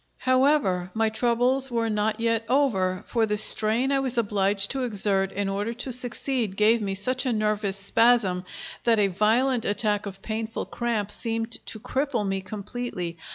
[0.17, 5.31] However, my troubles were not yet over, for the strain I was obliged to exert
[5.31, 8.43] in order to succeed gave me such a nervous spasm
[8.83, 13.19] that a violent attack of painful cramp seemed to cripple me completely.